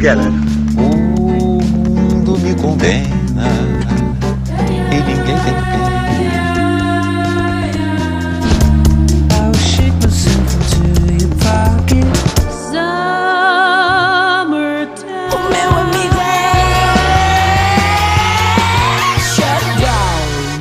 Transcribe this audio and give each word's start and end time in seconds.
Keller. 0.00 0.30
Né? 0.30 0.40
O 0.78 1.62
mundo 1.62 2.38
me 2.38 2.54
condena 2.54 3.50
e 4.90 4.94
ninguém 4.94 5.24
tem 5.24 5.54
pena. 5.54 5.90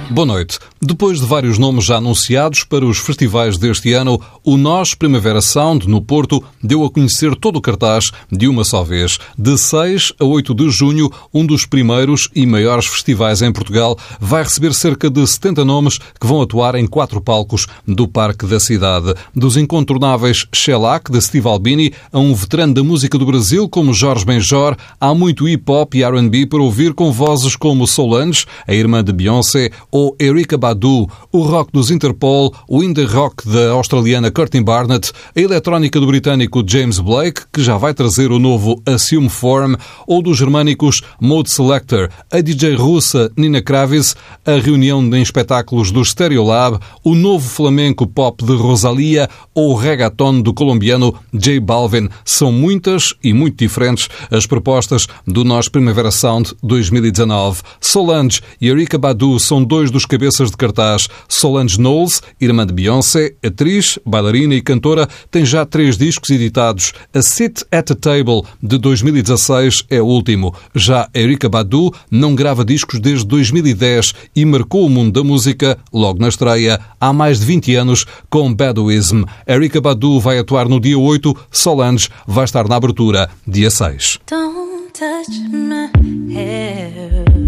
Boa 0.10 0.26
noite. 0.26 0.60
Depois 0.90 1.20
de 1.20 1.26
vários 1.28 1.60
nomes 1.60 1.86
já 1.86 1.98
anunciados 1.98 2.64
para 2.64 2.84
os 2.84 2.98
festivais 2.98 3.60
deste 3.60 3.94
ano, 3.94 4.20
o 4.44 4.58
Nós 4.58 4.96
Primavera 4.96 5.40
Sound, 5.40 5.88
no 5.88 6.02
Porto, 6.02 6.44
deu 6.64 6.84
a 6.84 6.90
conhecer 6.90 7.36
todo 7.36 7.58
o 7.58 7.62
cartaz 7.62 8.06
de 8.32 8.48
uma 8.48 8.64
só 8.64 8.84
vez. 8.84 9.20
De 9.38 9.56
6 9.56 10.14
a 10.20 10.26
8 10.26 10.52
de 10.56 10.68
junho, 10.72 11.12
um 11.32 11.46
dos 11.46 11.64
primeiros 11.64 12.28
e 12.34 12.44
maiores 12.44 12.88
festivais 12.88 13.44
em 13.44 13.52
Portugal 13.52 13.96
vai 14.20 14.42
receber 14.42 14.74
cerca 14.74 15.12
de 15.12 15.28
70 15.28 15.64
nomes 15.64 16.00
que 16.20 16.26
vão 16.26 16.42
atuar 16.42 16.74
em 16.74 16.88
quatro 16.88 17.22
palcos 17.22 17.68
do 17.88 18.08
Parque 18.08 18.48
da 18.48 18.60
Cidade. 18.60 19.14
Dos 19.36 19.58
incontornáveis 19.58 20.48
Shellac, 20.52 21.12
de 21.12 21.22
Steve 21.22 21.48
Albini, 21.48 21.94
a 22.12 22.18
um 22.18 22.34
veterano 22.34 22.74
da 22.74 22.84
música 22.84 23.16
do 23.16 23.28
Brasil 23.28 23.70
como 23.70 23.94
Jorge 23.94 24.26
Benjor, 24.26 24.76
há 25.00 25.14
muito 25.14 25.48
hip-hop 25.48 25.94
e 25.94 26.04
R&B 26.04 26.48
para 26.48 26.64
ouvir 26.64 26.96
com 26.96 27.12
vozes 27.12 27.56
como 27.56 27.86
Solange, 27.86 28.48
a 28.68 28.74
irmã 28.74 29.04
de 29.04 29.14
Beyoncé, 29.14 29.70
ou 29.92 30.16
Erika 30.20 30.58
Badu, 30.58 30.79
o 30.88 31.42
rock 31.42 31.72
dos 31.72 31.92
Interpol, 31.92 32.54
o 32.68 32.84
indie 32.84 33.06
rock 33.06 33.48
da 33.48 33.72
australiana 33.72 34.32
Curtin 34.32 34.64
Barnett, 34.64 35.12
a 35.36 35.40
eletrónica 35.40 36.00
do 36.00 36.08
britânico 36.08 36.64
James 36.66 37.00
Blake, 37.00 37.42
que 37.52 37.62
já 37.62 37.78
vai 37.78 37.94
trazer 37.94 38.32
o 38.32 38.40
novo 38.40 38.82
Assume 38.86 39.30
Form, 39.30 39.76
ou 40.08 40.22
dos 40.22 40.38
germânicos 40.38 41.02
Mode 41.20 41.50
Selector, 41.50 42.10
a 42.32 42.42
DJ 42.42 42.76
russa 42.76 43.32
Nina 43.36 43.62
Kravis, 43.62 44.16
a 44.46 44.54
reunião 44.54 45.02
em 45.16 45.22
espetáculos 45.22 45.92
do 45.92 46.04
Stereolab, 46.04 46.80
o 47.04 47.16
novo 47.16 47.48
flamenco 47.48 48.06
pop 48.08 48.44
de 48.46 48.54
Rosalia 48.54 49.30
ou 49.54 49.72
o 49.72 49.76
reggaeton 49.76 50.42
do 50.42 50.54
colombiano 50.54 51.14
J 51.34 51.60
Balvin. 51.60 52.10
São 52.24 52.52
muitas 52.52 53.14
e 53.24 53.34
muito 53.34 53.58
diferentes 53.58 54.10
as 54.32 54.46
propostas 54.46 55.08
do 55.26 55.44
Nós 55.44 55.68
Primavera 55.68 56.12
Sound 56.12 56.54
2019. 56.64 57.62
Solange 57.80 58.42
e 58.60 58.68
Erika 58.68 58.98
Badu 58.98 59.40
são 59.40 59.64
dois 59.64 59.92
dos 59.92 60.06
cabeças 60.06 60.52
de 60.52 60.58
cartaz. 60.70 61.08
Solange 61.28 61.78
Knowles, 61.78 62.22
irmã 62.40 62.66
de 62.66 62.74
Beyoncé, 62.74 63.34
atriz, 63.44 64.00
bailarina 64.06 64.56
e 64.56 64.62
cantora, 64.62 65.08
tem 65.32 65.46
já 65.46 65.66
três 65.66 65.98
discos 65.98 66.30
editados. 66.30 66.94
A 67.14 67.22
Sit 67.22 67.64
at 67.72 67.92
a 67.92 67.96
Table, 67.96 68.44
de 68.62 68.78
2016, 68.78 69.86
é 69.90 70.02
o 70.02 70.06
último. 70.06 70.54
Já 70.76 71.10
Erika 71.14 71.50
Badu 71.50 71.92
não 72.10 72.36
grava 72.36 72.64
discos 72.64 73.00
desde 73.00 73.26
2010 73.26 74.14
e 74.36 74.46
marcou 74.46 74.86
o 74.86 74.90
mundo 74.90 75.12
da 75.12 75.28
música 75.28 75.78
logo 75.92 76.20
na 76.20 76.30
estreia, 76.30 76.80
há 77.00 77.12
mais 77.12 77.40
de 77.40 77.46
20 77.46 77.76
anos, 77.76 78.06
com 78.30 78.54
Baduism. 78.54 79.24
Erika 79.48 79.82
Badu 79.82 80.20
vai 80.20 80.38
atuar 80.40 80.68
no 80.68 80.80
dia 80.80 80.98
8, 80.98 81.36
Solange 81.52 82.10
vai 82.28 82.46
estar 82.46 82.68
na 82.68 82.76
abertura, 82.76 83.30
dia 83.48 83.70
6. 83.70 84.20
Don't 84.30 84.92
touch 84.94 85.50
my 85.50 85.90
hair. 86.34 87.39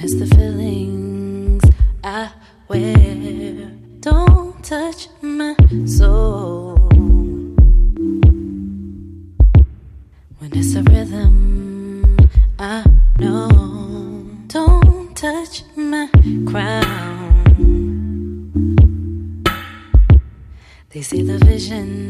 It's 0.00 0.14
the 0.14 0.26
feelings 0.36 1.64
I 2.04 2.30
wear. 2.68 3.72
Don't 4.00 4.64
touch 4.64 5.08
my 5.20 5.56
soul. 5.86 6.76
When 10.38 10.50
it's 10.52 10.74
a 10.76 10.82
rhythm 10.82 12.16
I 12.60 12.84
know. 13.18 14.30
Don't 14.46 15.16
touch 15.16 15.64
my 15.76 16.08
crown. 16.46 17.44
They 20.90 21.02
see 21.02 21.22
the 21.22 21.38
vision 21.44 22.08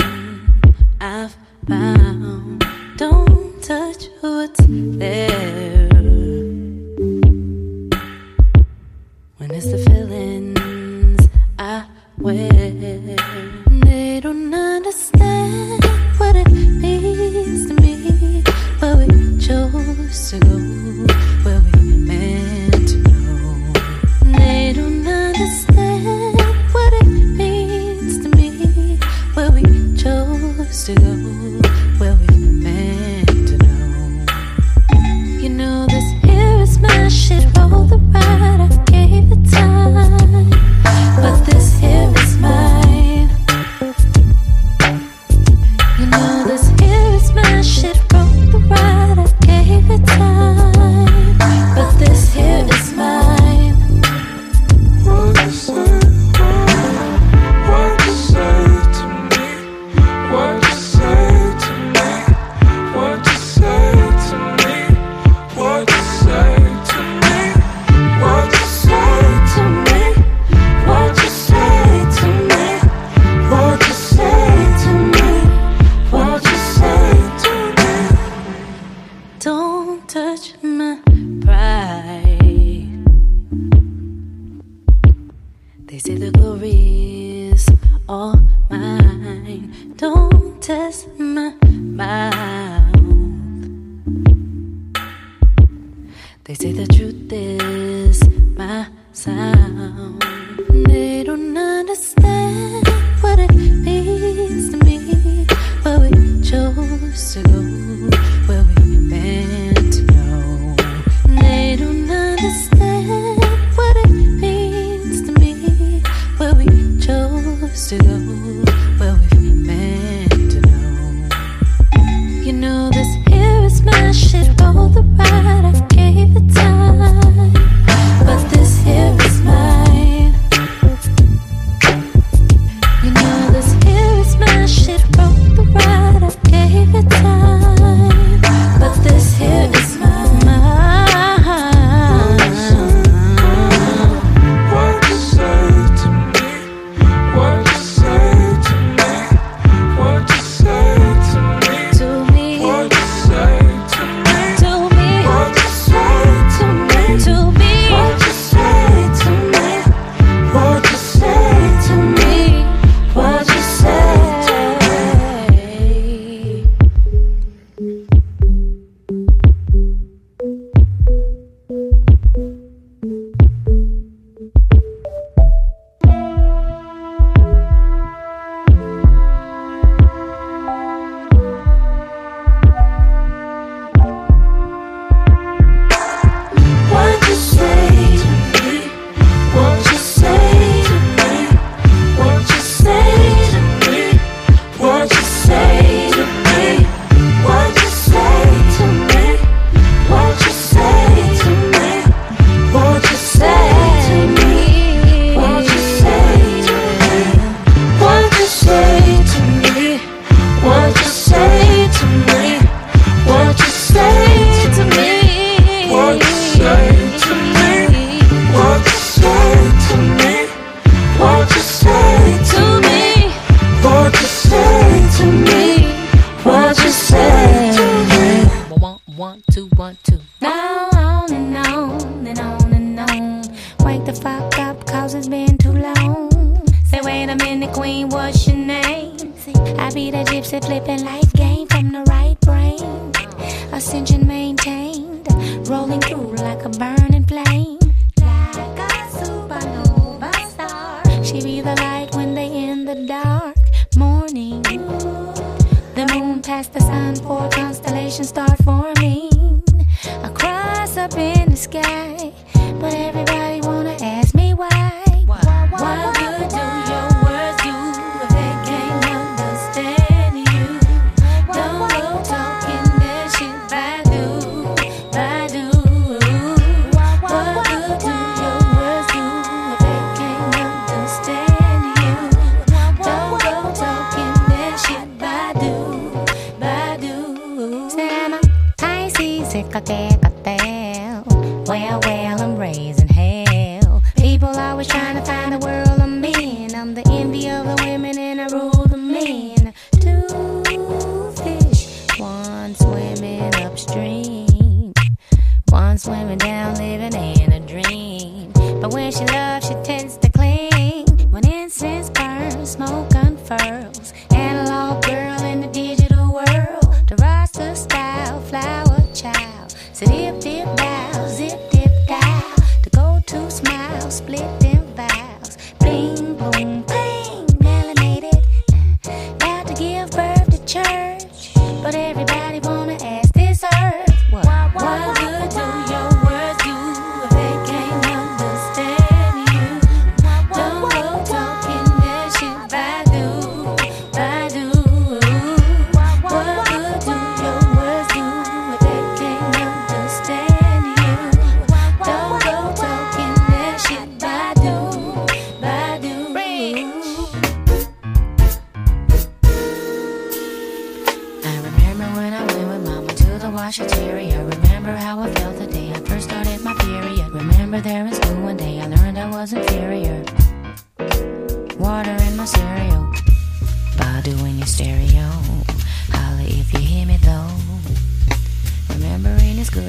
from 296.88 296.94
the 296.94 297.11
envy. 297.11 297.38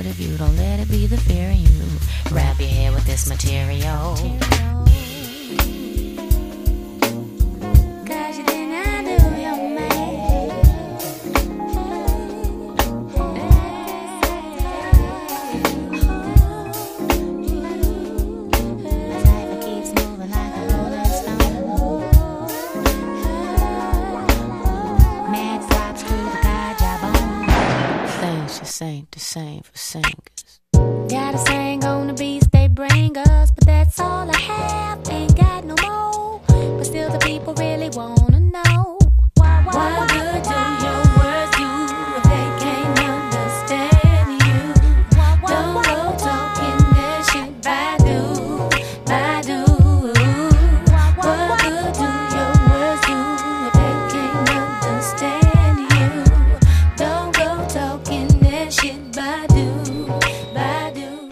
good 0.01 0.09
if 0.09 0.19
you 0.19 0.37
don't 0.37 0.55
let 0.55 0.79
it 0.79 0.89
be 0.89 1.07
the 1.07 1.17
fear 1.17 1.49
in 1.49 1.59
you. 1.59 1.85
Wrap 2.31 2.59
your 2.59 2.69
head 2.69 2.93
with 2.93 3.05
this 3.05 3.27
material. 3.27 4.13
material. 4.13 4.78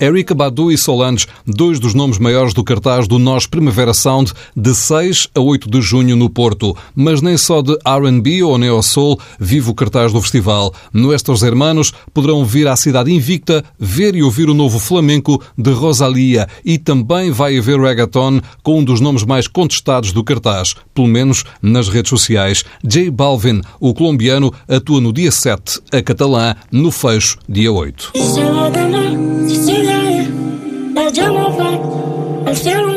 Eric 0.08 0.34
Badu 0.34 0.72
e 0.72 0.78
Solange, 0.78 1.28
dois 1.46 1.82
dos 1.82 1.94
nomes 1.94 2.18
maiores 2.18 2.54
do 2.54 2.64
cartaz 2.64 3.10
do 3.10 3.20
Nós 3.20 3.46
Primavera 3.46 3.94
Sound, 3.94 4.32
de 4.56 4.74
6 4.74 5.28
a 5.36 5.42
8 5.42 5.70
de 5.70 5.82
junho 5.82 6.16
no 6.16 6.30
Porto. 6.30 6.78
Mas 6.96 7.22
nem 7.22 7.38
só 7.38 7.62
de 7.62 7.78
R&B 7.84 8.42
ou 8.42 8.58
Neo 8.58 8.82
Soul 8.82 9.20
vive 9.38 9.70
o 9.70 9.74
cartaz 9.74 10.14
do 10.14 10.22
festival. 10.22 10.74
Nuestros 10.94 11.44
Hermanos 11.44 11.92
poderão 12.14 12.46
vir 12.46 12.70
à 12.70 12.78
cidade 12.78 13.14
invicta 13.14 13.66
ver 13.78 14.16
e 14.16 14.24
ouvir 14.24 14.50
o 14.50 14.54
novo 14.54 14.80
flamenco 14.80 15.44
de 15.58 15.72
Rosalia 15.72 16.48
e 16.64 16.78
também 16.78 17.30
vai 17.30 17.58
haver 17.58 17.78
reggaeton 17.78 18.40
com 18.64 18.80
um 18.80 18.84
dos 18.86 19.02
nomes 19.02 19.26
mais 19.26 19.46
contestados 19.46 20.14
do 20.14 20.24
cartaz, 20.24 20.74
pelo 20.96 21.08
menos 21.08 21.44
nas 21.62 21.90
redes 21.90 22.12
sociais. 22.12 22.64
J 22.82 23.12
Balvin, 23.12 23.60
o 23.78 23.94
colombiano, 23.94 24.54
atua 24.70 25.02
no 25.02 25.12
dia 25.12 25.32
7, 25.32 25.82
a 25.92 26.02
catalã 26.02 26.56
no 26.72 26.92
fecho 26.92 27.38
dia 27.50 27.74
8. 27.74 28.14
a 30.98 31.12
drum 31.12 31.36
roll 31.36 31.54
flat, 31.54 31.82
a 32.50 32.56
sound 32.56 32.97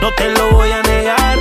No 0.00 0.14
te 0.14 0.28
lo 0.30 0.52
voy 0.52 0.70
a 0.70 0.82
negar. 0.82 1.38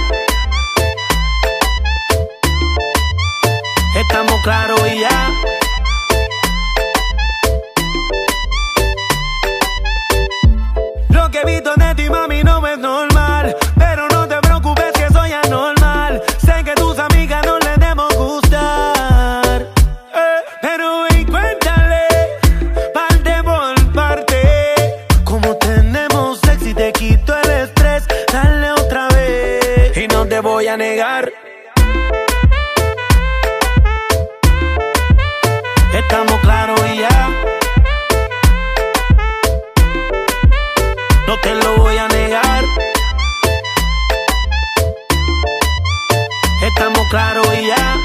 Estamos 3.95 4.41
claros 4.43 4.79
y 4.87 4.99
ya. 4.99 5.31
Lo 11.09 11.31
que 11.31 11.41
he 11.41 11.45
visto 11.45 11.73
de 11.75 11.95
ti, 11.95 12.09
mami, 12.09 12.43
no 12.43 12.65
es 12.67 12.77
normal. 12.77 13.55
Pero 13.77 14.07
no 14.09 14.16
Estamos 35.93 36.39
claros 36.41 36.79
y 36.91 36.97
ya. 36.97 37.29
No 41.27 41.39
te 41.43 41.53
lo 41.53 41.77
voy 41.77 41.97
a 41.97 42.07
negar. 42.07 42.63
Estamos 46.63 47.07
claros 47.11 47.47
y 47.53 47.67
ya. 47.67 47.95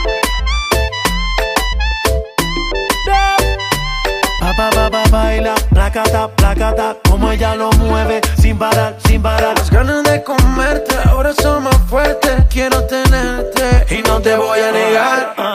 Pa, 4.39 4.55
pa, 4.55 4.71
pa, 4.71 4.91
pa, 4.91 5.03
baila, 5.11 5.55
placata, 5.71 6.29
placata, 6.29 6.97
como 7.09 7.31
ella 7.33 7.55
lo 7.55 7.73
mueve, 7.73 8.21
sin 8.39 8.59
parar, 8.59 8.99
sin 9.07 9.12
te 14.23 14.37
voy 14.37 14.61
a 14.61 14.73
negar. 14.73 15.52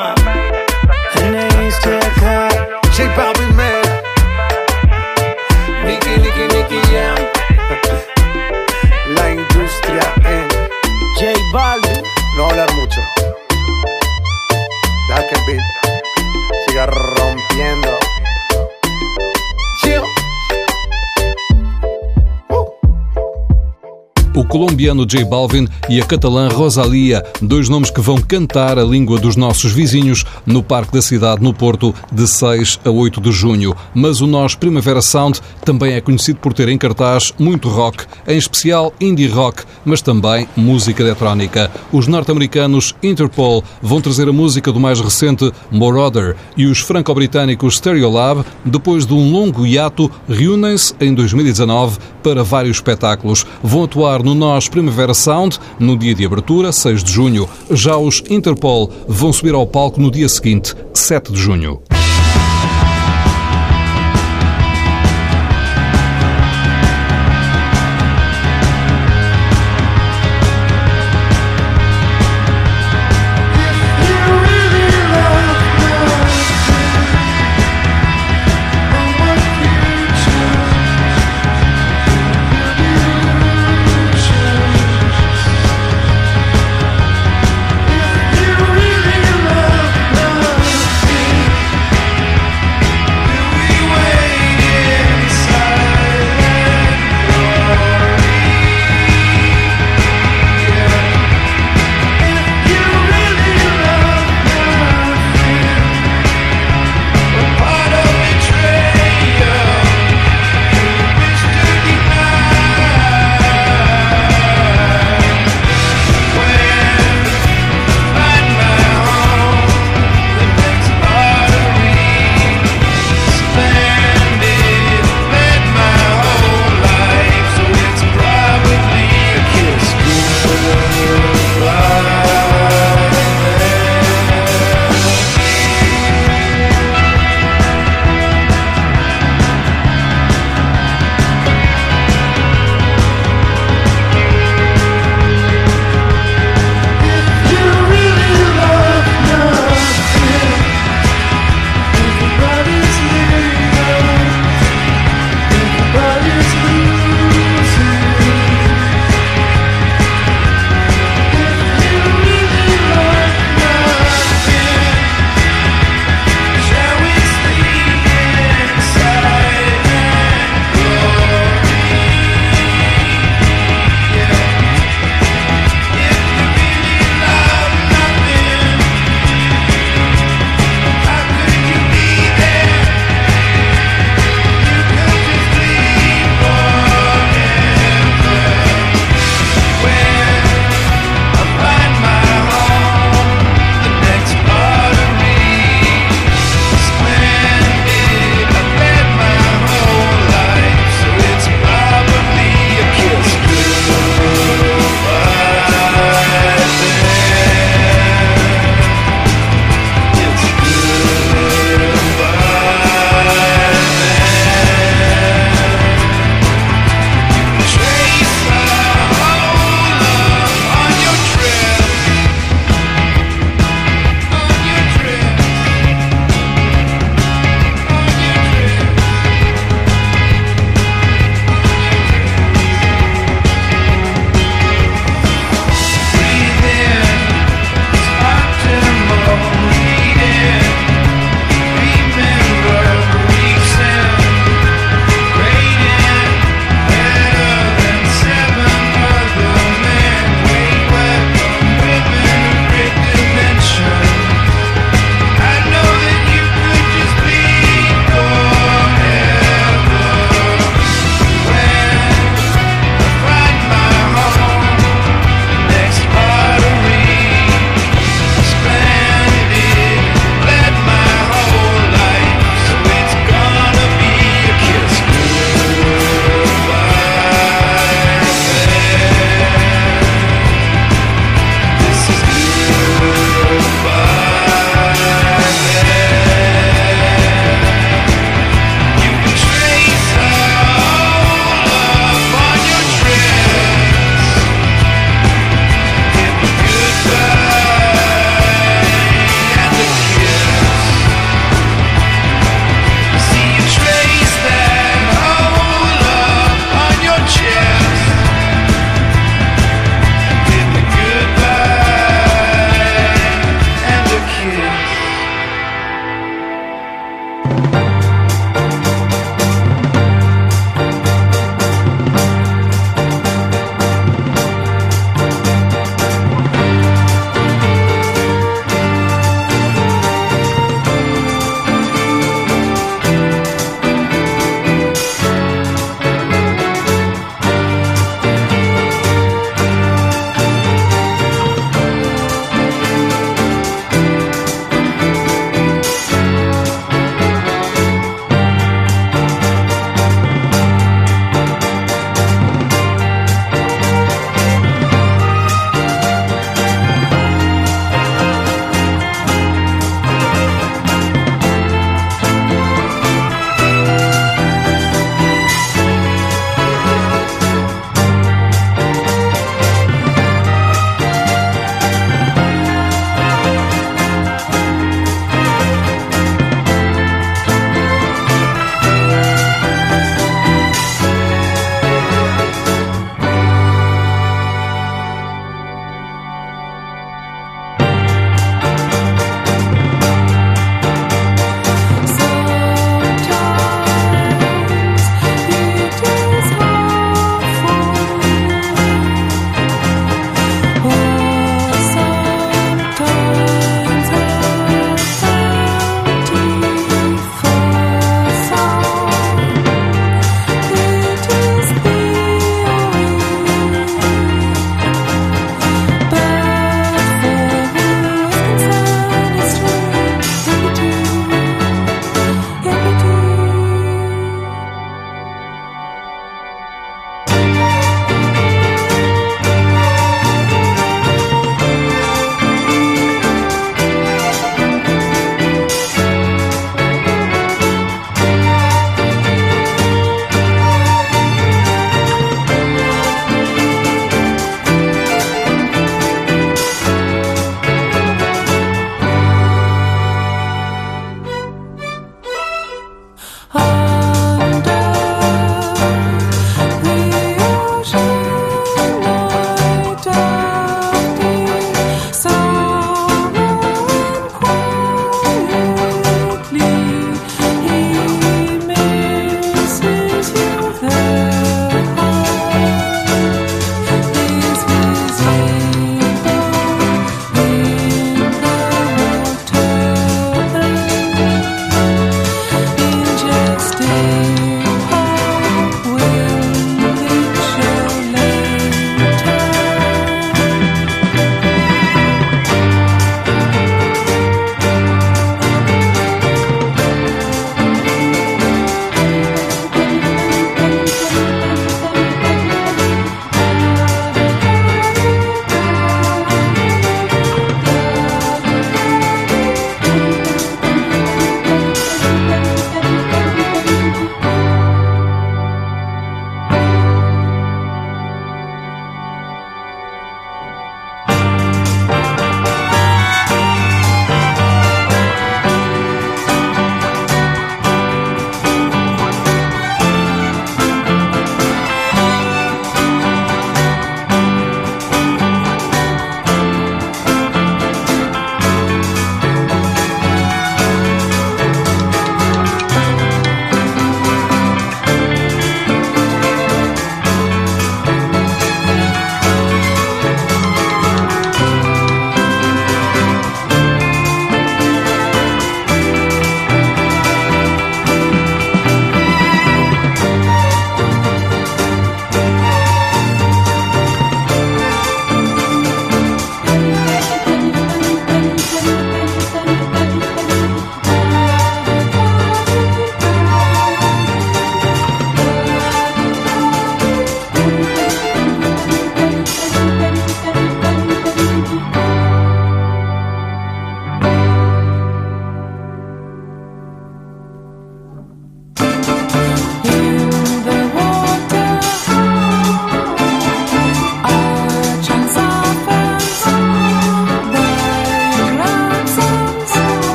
Colombiano 24.48 25.06
J 25.06 25.26
Balvin 25.26 25.68
e 25.90 26.00
a 26.00 26.06
catalã 26.06 26.48
Rosalia, 26.48 27.24
dois 27.42 27.70
nomes 27.70 27.90
que 27.90 28.02
vão 28.02 28.18
cantar 28.18 28.80
a 28.80 28.84
língua 28.84 29.20
dos 29.20 29.36
nossos 29.36 29.72
vizinhos 29.72 30.26
no 30.46 30.64
Parque 30.64 30.94
da 30.94 31.02
Cidade, 31.02 31.44
no 31.44 31.54
Porto, 31.54 31.94
de 32.12 32.26
6 32.28 32.80
a 32.86 32.90
8 32.90 33.20
de 33.22 33.32
junho. 33.32 33.76
Mas 33.94 34.22
o 34.22 34.28
Nós 34.28 34.56
Primavera 34.56 35.02
Sound 35.02 35.42
também 35.64 35.94
é 35.94 36.02
conhecido 36.02 36.40
por 36.40 36.54
ter 36.54 36.70
em 36.70 36.78
cartaz 36.78 37.34
muito 37.38 37.68
rock, 37.68 38.06
em 38.28 38.38
especial 38.38 38.94
indie 39.00 39.28
rock, 39.28 39.64
mas 39.86 40.02
também 40.02 40.48
música 40.56 41.04
eletrónica. 41.04 41.70
Os 41.92 42.08
norte-americanos 42.08 42.96
Interpol 43.04 43.64
vão 43.82 44.02
trazer 44.02 44.30
a 44.30 44.34
música 44.34 44.72
do 44.72 44.80
mais 44.80 45.00
recente 45.00 45.52
Moroder 45.70 46.36
e 46.56 46.66
os 46.66 46.80
franco-britânicos 46.80 47.78
Stereolab, 47.78 48.46
depois 48.64 49.06
de 49.06 49.14
um 49.14 49.32
longo 49.32 49.66
hiato, 49.66 50.10
reúnem-se 50.28 50.94
em 51.02 51.14
2019 51.14 51.98
para 52.24 52.44
vários 52.44 52.78
espetáculos. 52.78 53.46
Vão 53.64 53.84
atuar 53.84 54.24
no 54.24 54.37
Nós 54.38 54.70
Primavera 54.70 55.16
Sound 55.16 55.60
no 55.80 55.98
dia 55.98 56.14
de 56.14 56.24
abertura, 56.24 56.72
6 56.72 57.04
de 57.04 57.12
junho. 57.12 57.50
Já 57.72 57.98
os 57.98 58.24
Interpol 58.30 58.92
vão 59.08 59.34
subir 59.34 59.56
ao 59.56 59.66
palco 59.66 60.00
no 60.00 60.12
dia 60.12 60.30
seguinte, 60.30 60.76
7 60.94 61.32
de 61.32 61.40
junho. 61.40 61.82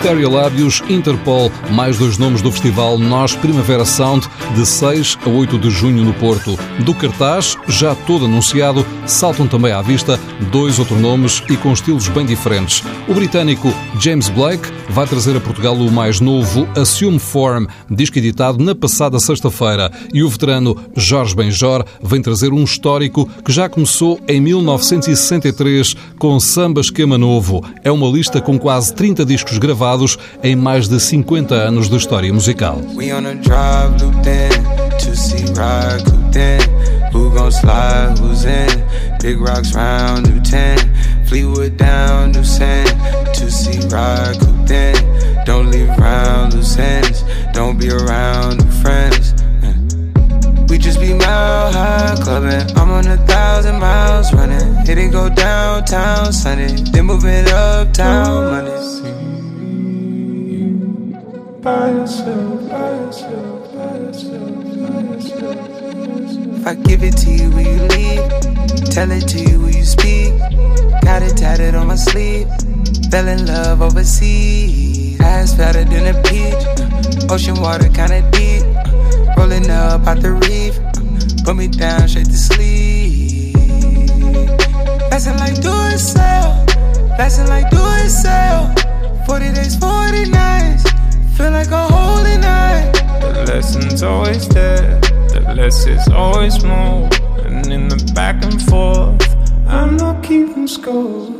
Os 0.00 0.06
Stereolábios 0.06 0.82
Interpol, 0.88 1.52
mais 1.72 1.98
dois 1.98 2.16
nomes 2.16 2.40
do 2.40 2.50
festival 2.50 2.98
Nós 2.98 3.34
Primavera 3.36 3.84
Sound, 3.84 4.26
de 4.54 4.64
6 4.64 5.18
a 5.24 5.28
8 5.28 5.58
de 5.58 5.70
junho 5.70 6.04
no 6.04 6.14
Porto. 6.14 6.58
Do 6.84 6.94
cartaz, 6.94 7.56
já 7.68 7.94
todo 7.94 8.24
anunciado, 8.24 8.84
saltam 9.06 9.46
também 9.46 9.72
à 9.72 9.82
vista 9.82 10.18
dois 10.50 10.78
outros 10.78 10.98
nomes 10.98 11.42
e 11.50 11.56
com 11.56 11.72
estilos 11.72 12.08
bem 12.08 12.24
diferentes. 12.24 12.82
O 13.08 13.14
britânico 13.14 13.72
James 14.00 14.28
Blake 14.30 14.68
vai 14.88 15.06
trazer 15.06 15.36
a 15.36 15.40
Portugal 15.40 15.74
o 15.74 15.92
mais 15.92 16.18
novo 16.18 16.66
Assume 16.76 17.18
Form, 17.18 17.66
disco 17.88 18.18
editado 18.18 18.62
na 18.62 18.74
passada 18.74 19.20
sexta-feira, 19.20 19.92
e 20.12 20.22
o 20.22 20.28
veterano 20.28 20.76
Jorge 20.96 21.36
Benjor 21.36 21.84
vem 22.02 22.22
trazer 22.22 22.52
um 22.52 22.64
histórico 22.64 23.28
que 23.44 23.52
já 23.52 23.68
começou 23.68 24.18
em 24.26 24.40
1963 24.40 25.94
com 26.18 26.40
Samba 26.40 26.80
Esquema 26.80 27.18
Novo. 27.18 27.62
É 27.84 27.92
uma 27.92 28.08
lista 28.08 28.40
com 28.40 28.58
quase 28.58 28.94
30 28.94 29.24
discos 29.24 29.58
gravados 29.58 29.89
em 30.42 30.56
mais 30.56 30.88
de 30.88 31.00
50 31.00 31.54
anos 31.54 31.88
de 31.88 31.96
história 31.96 32.32
musical. 32.32 32.80
We 32.94 33.12
on 33.12 33.26
a 33.26 33.34
drive 33.34 33.96
two 35.10 35.14
seat 35.16 35.56
ride 35.56 36.04
cooped 36.04 36.36
in. 36.36 36.60
Who 37.12 37.30
gon' 37.34 37.50
slide? 37.50 38.18
Who's 38.18 38.44
in? 38.44 38.86
Big 39.20 39.40
rocks 39.40 39.74
round, 39.74 40.28
new 40.28 40.40
10. 40.40 41.26
Fleetwood 41.26 41.76
down, 41.76 42.32
new 42.32 42.44
sand. 42.44 42.90
Two 43.34 43.50
seat 43.50 43.90
ride 43.92 44.38
cooped 44.38 44.70
in. 44.70 45.44
Don't 45.44 45.70
leave 45.70 45.88
around 45.98 46.54
loose 46.54 46.78
ends. 46.78 47.24
Don't 47.52 47.78
be 47.78 47.90
around 47.90 48.58
new 48.62 48.70
friends. 48.82 49.34
Yeah. 49.62 50.66
We 50.68 50.78
just 50.78 51.00
be 51.00 51.12
mile 51.14 51.72
high 51.72 52.16
clubbing. 52.22 52.76
I'm 52.76 52.90
on 52.90 53.06
a 53.06 53.16
thousand 53.26 53.80
miles 53.80 54.32
running. 54.32 54.74
It 54.86 55.10
go 55.10 55.28
downtown 55.28 56.32
Sunday, 56.32 56.76
then 56.92 57.06
move 57.06 57.24
it 57.24 57.48
uptown 57.48 58.50
Monday. 58.50 59.19
If 61.60 61.66
I 66.66 66.74
give 66.74 67.02
it 67.02 67.18
to 67.18 67.30
you, 67.30 67.50
will 67.50 67.60
you 67.60 67.82
leave? 67.88 68.30
Tell 68.90 69.10
it 69.10 69.28
to 69.28 69.38
you, 69.38 69.60
will 69.60 69.70
you 69.70 69.84
speak? 69.84 70.38
Got 71.02 71.22
it 71.22 71.36
tatted 71.36 71.74
on 71.74 71.88
my 71.88 71.96
sleeve. 71.96 72.48
Fell 73.10 73.28
in 73.28 73.44
love 73.44 73.82
overseas. 73.82 75.20
Eyes 75.20 75.54
fatter 75.54 75.84
than 75.84 76.16
a 76.16 76.22
peach. 76.22 77.30
Ocean 77.30 77.60
water 77.60 77.90
kinda 77.90 78.22
deep. 78.30 78.64
Rolling 79.36 79.68
up 79.68 80.06
out 80.06 80.22
the 80.22 80.32
reef. 80.32 80.80
Put 81.44 81.56
me 81.56 81.68
down 81.68 82.08
straight 82.08 82.26
to 82.26 82.38
sleep. 82.38 83.54
Lesson 85.10 85.36
like 85.36 85.60
do 85.60 85.72
it 85.92 85.98
sell. 85.98 86.64
Lesson 87.18 87.48
like 87.48 87.68
do 87.68 87.84
it 88.02 88.08
sell. 88.08 88.72
40 89.26 89.52
days, 89.52 89.76
40 89.76 90.30
nights. 90.30 90.89
Feel 91.40 91.52
like 91.52 91.70
a 91.70 91.86
holy 91.88 92.36
night. 92.36 92.92
The 93.22 93.44
lesson's 93.48 94.02
always 94.02 94.46
there, 94.48 95.00
the 95.32 95.40
less 95.56 95.86
is 95.86 96.06
always 96.08 96.62
more. 96.62 97.08
And 97.46 97.66
in 97.72 97.88
the 97.88 98.12
back 98.14 98.44
and 98.44 98.60
forth, 98.60 99.16
I'm 99.66 99.96
not 99.96 100.22
keeping 100.22 100.66
score. 100.66 101.30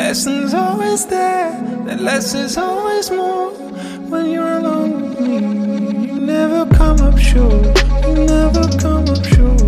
Lessons 0.00 0.54
always 0.54 1.04
there, 1.04 1.52
the 1.84 1.96
less 1.96 2.32
is 2.32 2.56
always 2.56 3.10
more. 3.10 3.50
When 4.08 4.30
you're 4.30 4.54
alone 4.54 5.02
with 5.02 5.20
me, 5.20 6.06
you 6.06 6.18
never 6.18 6.64
come 6.74 7.02
up 7.02 7.18
short. 7.18 7.76
You 8.06 8.24
never 8.24 8.66
come 8.78 9.06
up 9.06 9.22
short. 9.22 9.61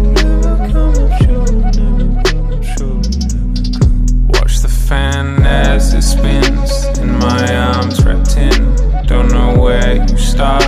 Start 10.35 10.64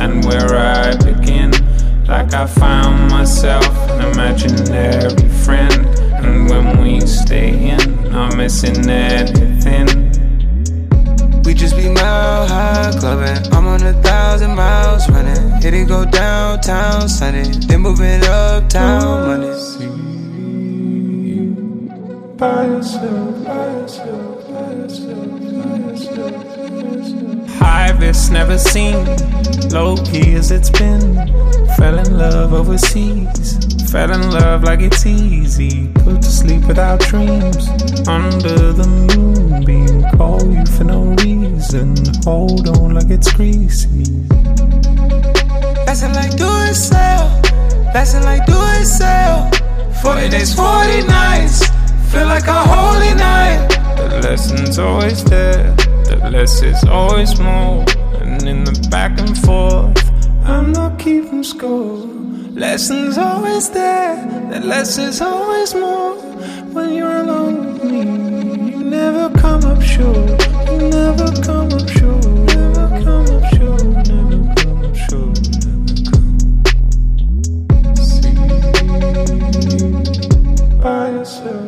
and 0.00 0.24
where 0.24 0.56
I 0.56 0.94
begin. 0.96 1.50
Like 2.06 2.32
I 2.34 2.46
found 2.46 3.10
myself 3.10 3.66
an 3.90 4.12
imaginary 4.12 5.28
friend. 5.44 5.74
And 6.22 6.48
when 6.48 6.66
we 6.82 7.00
stay 7.00 7.50
in, 7.74 7.80
I'm 8.14 8.36
missing 8.36 8.88
anything. 8.88 9.88
We 11.42 11.52
just 11.54 11.76
be 11.76 11.88
mile 11.88 12.46
high 12.46 12.92
clubbing. 13.00 13.52
I'm 13.52 13.66
on 13.66 13.82
a 13.82 13.94
thousand 14.02 14.54
miles 14.54 15.08
running. 15.10 15.60
Hit 15.62 15.74
it 15.74 15.88
go 15.88 16.04
downtown 16.04 17.08
Sunday, 17.08 17.50
then 17.66 17.80
moving 17.80 18.22
uptown 18.24 19.26
Monday. 19.26 19.48
By 22.38 22.66
yourself, 22.66 23.44
by 23.44 23.44
yourself, 23.44 23.44
by 23.44 23.66
yourself, 23.72 24.37
risk 28.08 28.32
never 28.32 28.56
seen, 28.56 29.04
low 29.68 29.96
key 29.96 30.34
as 30.34 30.50
it's 30.50 30.70
been. 30.70 31.14
Fell 31.76 31.98
in 31.98 32.16
love 32.16 32.52
overseas, 32.52 33.58
fell 33.90 34.10
in 34.10 34.30
love 34.30 34.62
like 34.64 34.80
it's 34.80 35.04
easy. 35.04 35.88
Put 36.04 36.22
to 36.22 36.30
sleep 36.30 36.64
without 36.66 37.00
dreams, 37.00 37.68
under 38.08 38.72
the 38.72 38.86
moonbeam. 39.08 40.02
Call 40.16 40.42
you 40.50 40.64
for 40.66 40.84
no 40.84 41.00
reason, 41.24 41.96
hold 42.24 42.68
on 42.68 42.94
like 42.94 43.10
it's 43.10 43.30
greasy. 43.32 44.04
Lesson 45.86 46.12
like 46.14 46.36
do 46.36 46.50
it 46.68 46.74
sell. 46.74 47.24
Lesson 47.94 48.22
like 48.22 48.46
do 48.46 48.58
it 48.78 48.86
sell. 48.86 49.50
40 50.02 50.28
days, 50.30 50.54
40 50.54 51.06
nights. 51.06 51.66
Feel 52.10 52.26
like 52.26 52.46
a 52.46 52.60
holy 52.72 53.14
night. 53.14 53.77
Lesson's 54.22 54.78
always 54.78 55.24
there, 55.24 55.74
the 56.04 56.16
less 56.30 56.62
is 56.62 56.82
always 56.84 57.38
more. 57.40 57.84
And 58.20 58.42
in 58.46 58.64
the 58.64 58.88
back 58.90 59.18
and 59.18 59.36
forth, 59.38 59.96
I'm 60.44 60.72
not 60.72 60.98
keeping 60.98 61.42
score. 61.42 61.96
Lessons 62.54 63.16
always 63.18 63.70
there, 63.70 64.16
the 64.50 64.60
less 64.60 64.98
is 64.98 65.20
always 65.20 65.74
more. 65.74 66.16
When 66.74 66.92
you're 66.94 67.16
alone 67.18 67.74
with 67.74 67.84
me, 67.84 68.00
you 68.70 68.84
never 68.84 69.30
come 69.38 69.64
up 69.64 69.82
short. 69.82 70.16
You 70.68 70.88
never 70.88 71.30
come 71.42 71.72
up 71.72 71.88
short. 71.88 72.24
Never 72.54 72.88
come 73.04 73.26
up 73.36 73.44
short. 73.54 73.84
Never 74.08 74.42
come 74.54 74.84
up 74.84 74.96
short. 75.06 75.36
See, 77.98 78.34
by 80.12 80.30
yourself, 80.30 80.76
by 80.82 81.10
yourself, 81.10 81.67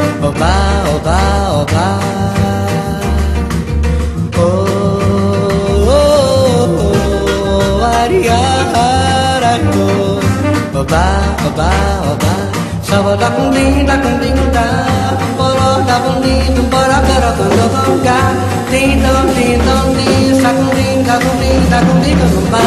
oba, 0.31 0.53
oba, 0.95 1.19
oba. 1.59 1.87
Oh, 4.37 4.47
oh, 5.91 6.67
oh, 6.79 6.95
oh 7.51 7.91
ariarako. 7.99 9.87
Oba, 10.79 11.05
oba, 11.47 11.69
oba. 12.11 12.33
Sawa 12.87 13.13
da 13.19 13.29
kung 13.35 13.51
ding, 13.51 13.83
da 13.85 13.95
kung 13.99 14.17
ding 14.23 14.39
da. 14.55 14.67
Poro 15.37 15.83
da 15.83 15.95
kung 16.03 16.19
ding, 16.23 16.55
tumpara 16.55 16.97
pero 17.07 17.29
kung 17.37 17.51
do 17.51 17.65
kung 17.83 17.99
ka. 18.07 18.19
Ding 18.71 19.03
dong, 19.03 19.29
ding 19.35 19.59
dong, 19.67 19.89
ding. 19.99 20.31
Sa 20.39 20.49
kung 20.55 20.71
ding, 20.75 20.99
da 21.03 21.15
kung 21.19 21.37
ding, 21.43 21.63
da 21.71 21.79
kung 21.83 21.99
ding, 22.03 22.19
kung 22.19 22.47
ba. 22.53 22.63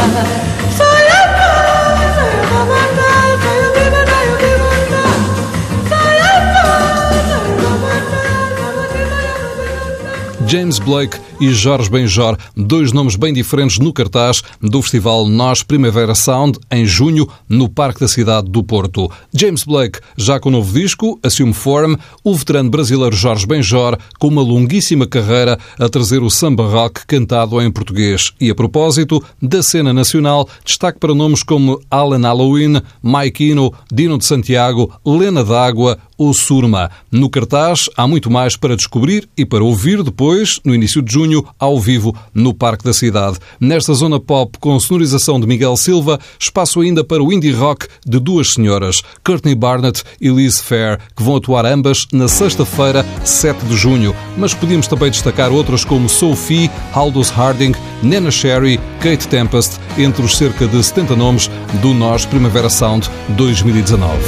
James 10.54 10.78
Blake 10.78 11.18
e 11.40 11.52
Jorge 11.52 11.90
Benjor, 11.90 12.38
dois 12.56 12.92
nomes 12.92 13.16
bem 13.16 13.34
diferentes 13.34 13.76
no 13.80 13.92
cartaz 13.92 14.40
do 14.62 14.80
festival 14.80 15.26
Nós 15.26 15.64
Primavera 15.64 16.14
Sound, 16.14 16.60
em 16.70 16.86
junho, 16.86 17.28
no 17.48 17.68
Parque 17.68 17.98
da 17.98 18.06
Cidade 18.06 18.48
do 18.48 18.62
Porto. 18.62 19.10
James 19.34 19.64
Blake, 19.64 19.98
já 20.16 20.38
com 20.38 20.50
o 20.50 20.52
novo 20.52 20.72
disco, 20.72 21.18
Assume 21.24 21.52
Form, 21.52 21.96
o 22.22 22.36
veterano 22.36 22.70
brasileiro 22.70 23.16
Jorge 23.16 23.48
Benjor, 23.48 23.98
com 24.20 24.28
uma 24.28 24.42
longuíssima 24.42 25.08
carreira 25.08 25.58
a 25.76 25.88
trazer 25.88 26.22
o 26.22 26.30
samba 26.30 26.68
rock 26.68 27.04
cantado 27.04 27.60
em 27.60 27.68
português. 27.68 28.30
E 28.40 28.48
a 28.48 28.54
propósito 28.54 29.20
da 29.42 29.60
cena 29.60 29.92
nacional, 29.92 30.48
destaque 30.64 31.00
para 31.00 31.16
nomes 31.16 31.42
como 31.42 31.80
Alan 31.90 32.22
Halloween, 32.22 32.80
Mike 33.02 33.50
Ino, 33.50 33.74
Dino 33.92 34.16
de 34.18 34.24
Santiago, 34.24 34.92
Lena 35.04 35.42
D'Água, 35.42 35.98
ou 36.16 36.32
Surma. 36.32 36.90
No 37.10 37.28
cartaz 37.28 37.88
há 37.96 38.06
muito 38.06 38.30
mais 38.30 38.56
para 38.56 38.76
descobrir 38.76 39.28
e 39.36 39.44
para 39.44 39.64
ouvir 39.64 40.02
depois, 40.02 40.43
no 40.64 40.74
início 40.74 41.02
de 41.02 41.12
junho, 41.12 41.44
ao 41.58 41.78
vivo, 41.78 42.14
no 42.32 42.54
Parque 42.54 42.84
da 42.84 42.92
Cidade. 42.92 43.38
Nesta 43.60 43.94
zona 43.94 44.20
pop 44.20 44.58
com 44.58 44.78
sonorização 44.78 45.40
de 45.40 45.46
Miguel 45.46 45.76
Silva, 45.76 46.18
espaço 46.38 46.80
ainda 46.80 47.02
para 47.02 47.22
o 47.22 47.32
indie 47.32 47.52
rock 47.52 47.86
de 48.06 48.18
duas 48.18 48.52
senhoras, 48.52 49.02
Courtney 49.24 49.54
Barnett 49.54 50.02
e 50.20 50.28
Liz 50.28 50.60
Fair, 50.60 50.98
que 51.16 51.22
vão 51.22 51.36
atuar 51.36 51.66
ambas 51.66 52.06
na 52.12 52.28
sexta-feira, 52.28 53.04
7 53.24 53.64
de 53.66 53.76
junho. 53.76 54.14
Mas 54.36 54.54
podíamos 54.54 54.86
também 54.86 55.10
destacar 55.10 55.50
outras 55.50 55.84
como 55.84 56.08
Sophie, 56.08 56.70
Aldous 56.92 57.30
Harding, 57.30 57.72
Nena 58.02 58.30
Sherry, 58.30 58.78
Kate 59.00 59.26
Tempest, 59.28 59.78
entre 59.98 60.24
os 60.24 60.36
cerca 60.36 60.66
de 60.66 60.82
70 60.82 61.16
nomes 61.16 61.50
do 61.80 61.94
Nós 61.94 62.24
Primavera 62.26 62.68
Sound 62.68 63.10
2019. 63.36 64.18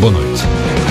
Boa 0.00 0.12
noite. 0.12 0.83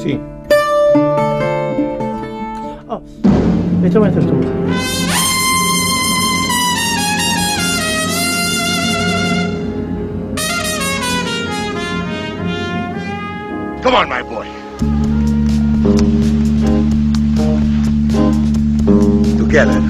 así. 0.00 0.18
Oh, 2.88 3.02
esto 3.84 4.00
va 4.00 4.08
a 4.08 4.12
ser 4.12 4.24
tú. 4.24 4.34
Come 13.82 13.96
on, 13.96 14.08
my 14.08 14.22
boy. 14.22 14.46
Together. 19.38 19.89